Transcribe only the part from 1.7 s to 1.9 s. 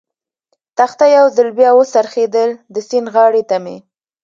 و